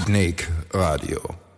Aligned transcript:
Beatnik 0.00 0.48
Radio. 0.72 1.49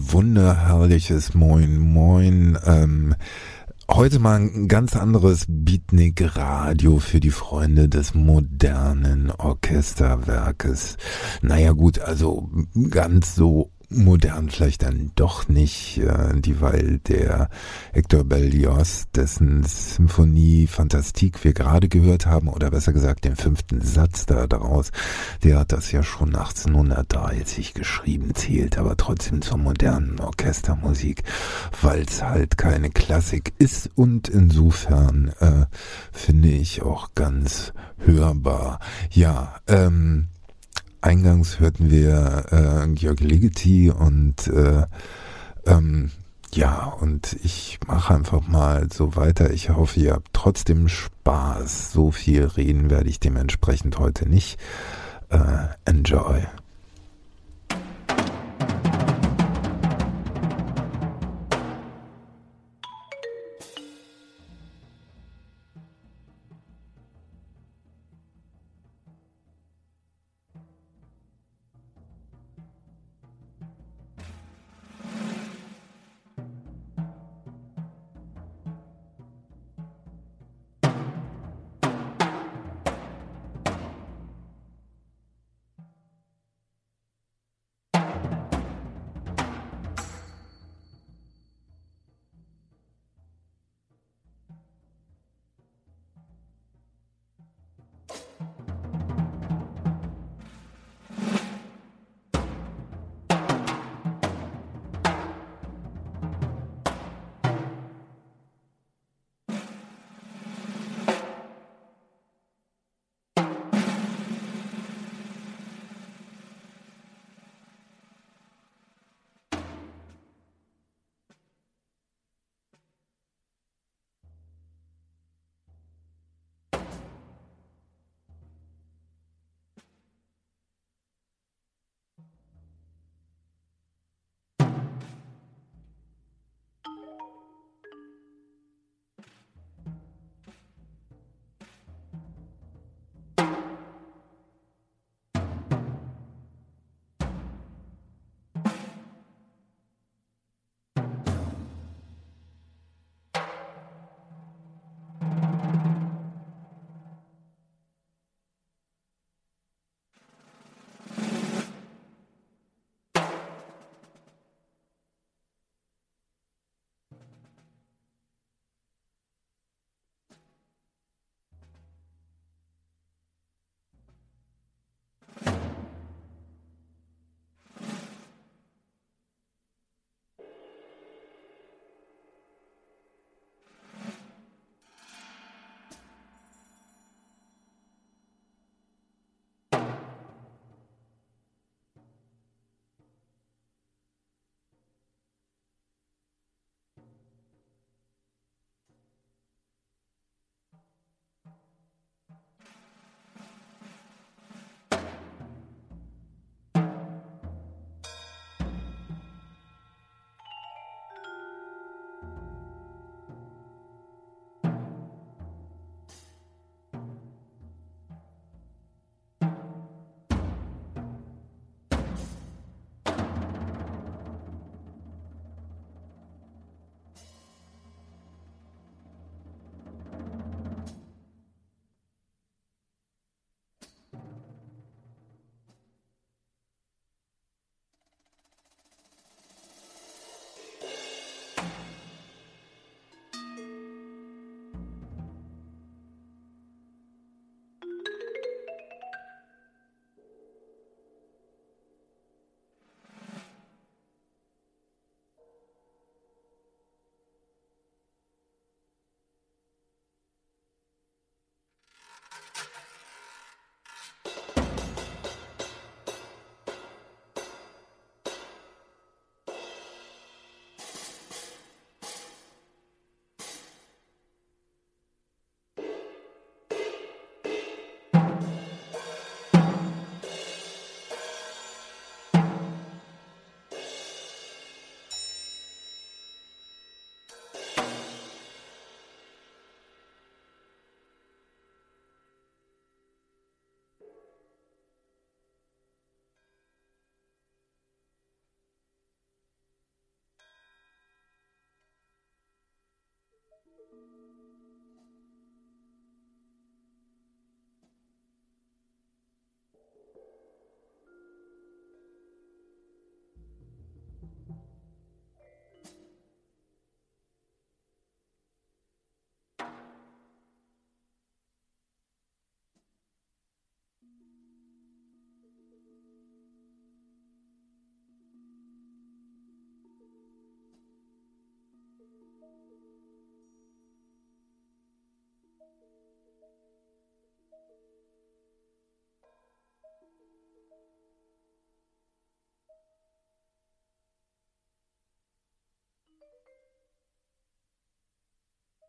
Wunderherrliches 0.00 1.34
Moin 1.34 1.78
Moin. 1.78 2.58
Ähm, 2.64 3.14
heute 3.90 4.18
mal 4.18 4.40
ein 4.40 4.68
ganz 4.68 4.96
anderes 4.96 5.46
Beatnik 5.48 6.36
Radio 6.36 6.98
für 6.98 7.20
die 7.20 7.30
Freunde 7.30 7.88
des 7.88 8.14
modernen 8.14 9.30
Orchesterwerkes. 9.30 10.96
Naja 11.42 11.72
gut, 11.72 11.98
also 11.98 12.50
ganz 12.90 13.34
so 13.34 13.70
modern 13.88 14.50
vielleicht 14.50 14.82
dann 14.82 15.12
doch 15.14 15.48
nicht, 15.48 15.98
äh, 15.98 16.40
die, 16.40 16.60
weil 16.60 16.98
der 16.98 17.48
Hector 17.92 18.24
Berlioz, 18.24 19.06
dessen 19.14 19.64
Symphonie 19.64 20.66
Fantastik 20.66 21.44
wir 21.44 21.52
gerade 21.52 21.88
gehört 21.88 22.26
haben, 22.26 22.48
oder 22.48 22.70
besser 22.70 22.92
gesagt 22.92 23.24
den 23.24 23.36
fünften 23.36 23.80
Satz 23.80 24.26
da 24.26 24.46
daraus, 24.46 24.90
der 25.44 25.60
hat 25.60 25.72
das 25.72 25.92
ja 25.92 26.02
schon 26.02 26.34
1830 26.34 27.74
geschrieben, 27.74 28.34
zählt 28.34 28.78
aber 28.78 28.96
trotzdem 28.96 29.42
zur 29.42 29.58
modernen 29.58 30.18
Orchestermusik, 30.20 31.22
weil 31.80 32.02
es 32.02 32.22
halt 32.22 32.58
keine 32.58 32.90
Klassik 32.90 33.52
ist 33.58 33.90
und 33.94 34.28
insofern 34.28 35.32
äh, 35.40 35.66
finde 36.12 36.48
ich 36.48 36.82
auch 36.82 37.10
ganz 37.14 37.72
hörbar. 37.98 38.80
Ja, 39.10 39.60
ähm, 39.66 40.28
Eingangs 41.06 41.60
hörten 41.60 41.88
wir 41.88 42.46
äh, 42.50 42.88
Georg 42.88 43.20
Ligeti 43.20 43.92
und 43.92 44.48
äh, 44.48 44.86
ähm, 45.64 46.10
ja, 46.52 46.86
und 47.00 47.36
ich 47.44 47.78
mache 47.86 48.12
einfach 48.12 48.48
mal 48.48 48.88
so 48.92 49.14
weiter. 49.14 49.52
Ich 49.52 49.70
hoffe, 49.70 50.00
ihr 50.00 50.14
habt 50.14 50.30
trotzdem 50.32 50.88
Spaß. 50.88 51.92
So 51.92 52.10
viel 52.10 52.44
reden 52.44 52.90
werde 52.90 53.08
ich 53.08 53.20
dementsprechend 53.20 54.00
heute 54.00 54.28
nicht. 54.28 54.58
Äh, 55.28 55.68
enjoy. 55.84 56.44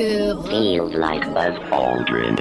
Feels 0.00 0.94
like 0.94 1.20
Buzz 1.34 1.58
Aldrin. 1.70 2.36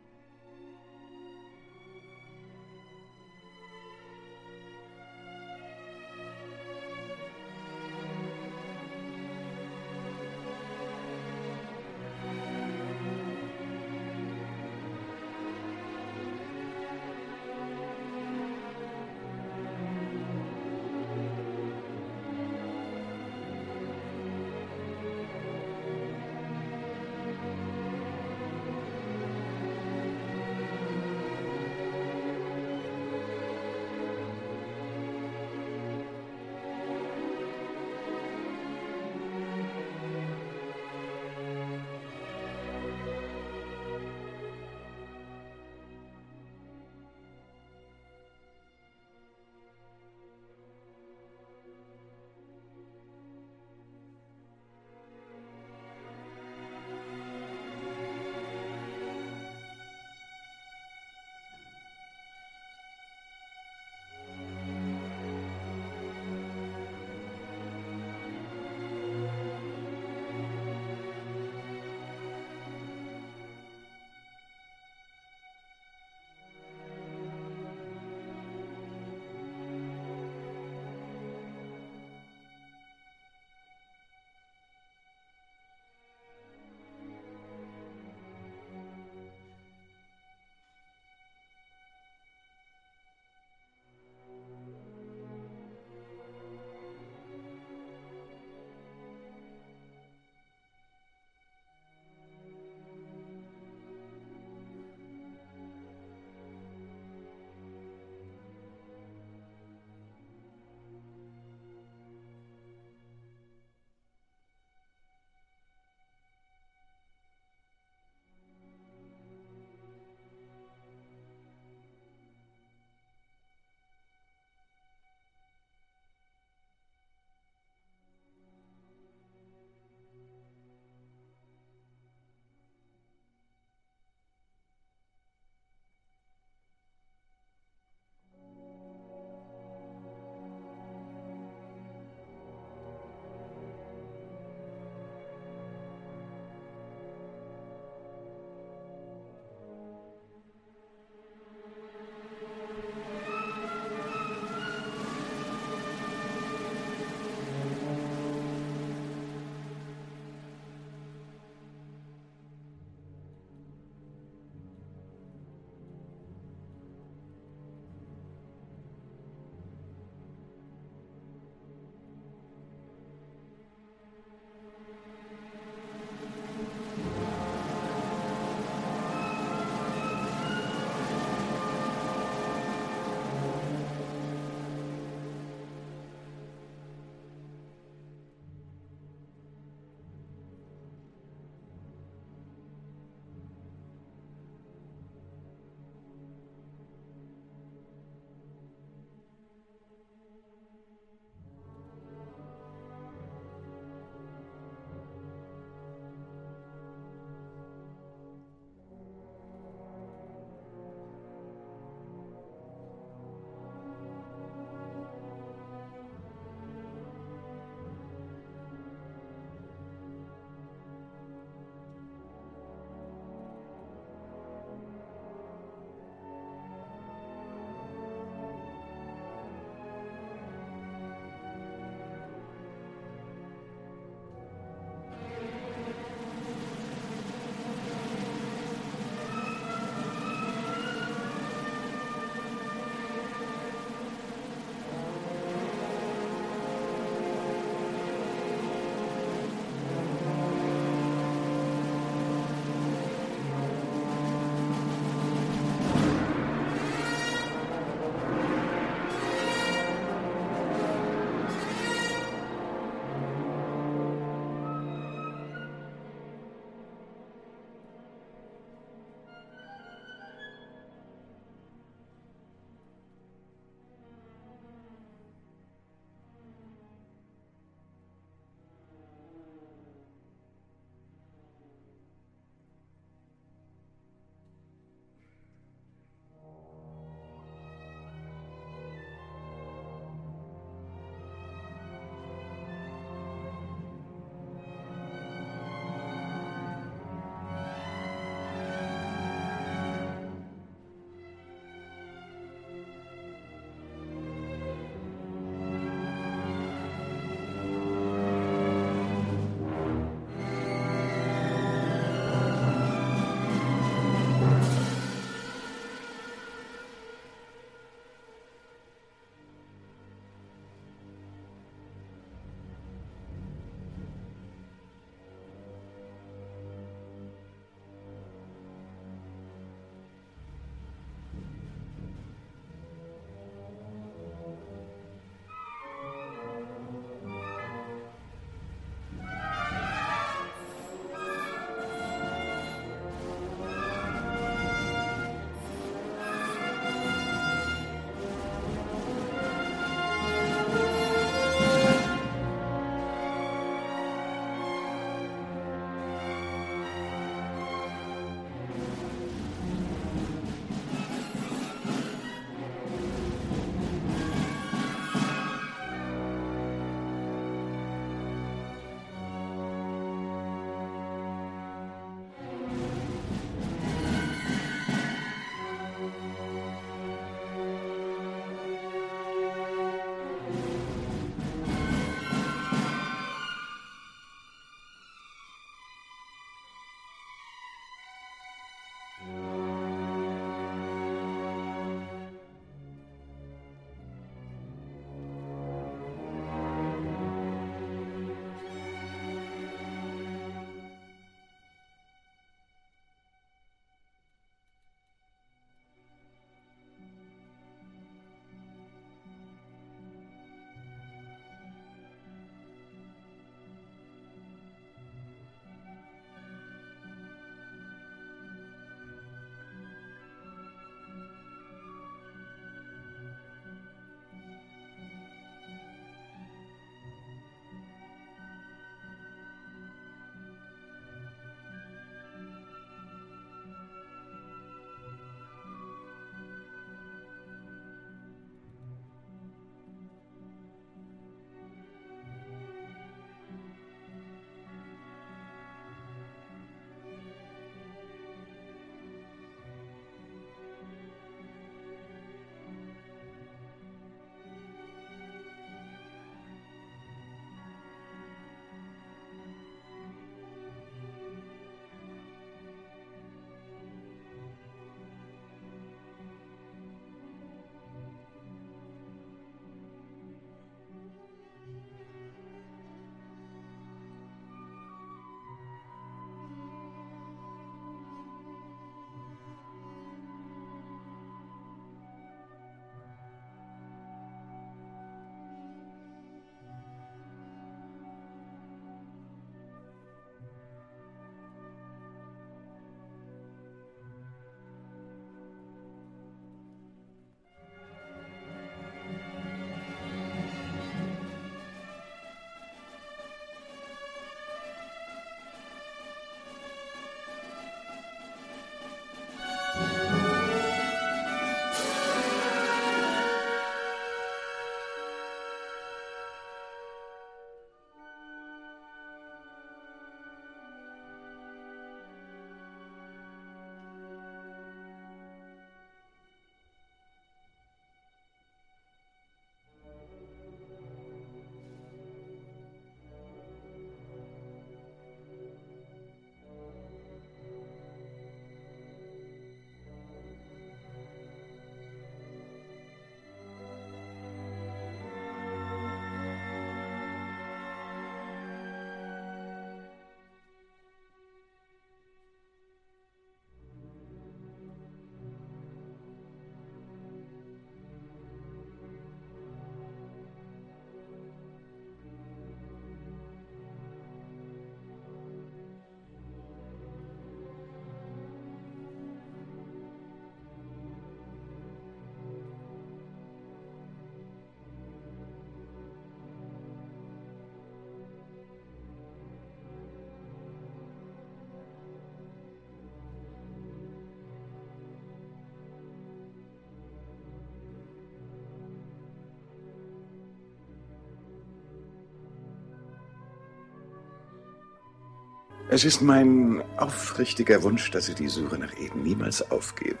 Es 595.72 595.84
ist 595.84 596.02
mein 596.02 596.64
aufrichtiger 596.78 597.62
Wunsch, 597.62 597.92
dass 597.92 598.06
Sie 598.06 598.14
die 598.14 598.26
Suche 598.26 598.58
nach 598.58 598.76
Eden 598.76 599.04
niemals 599.04 599.52
aufgeben. 599.52 600.00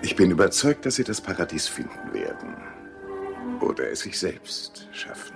Ich 0.00 0.16
bin 0.16 0.30
überzeugt, 0.30 0.86
dass 0.86 0.94
Sie 0.94 1.04
das 1.04 1.20
Paradies 1.20 1.68
finden 1.68 2.14
werden. 2.14 2.56
Oder 3.60 3.90
es 3.90 4.00
sich 4.00 4.18
selbst 4.18 4.88
schaffen. 4.92 5.35